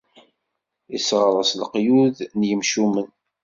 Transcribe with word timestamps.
Isseɣres 0.95 1.51
leqyud 1.61 2.17
n 2.37 2.41
yimcumen. 2.47 3.09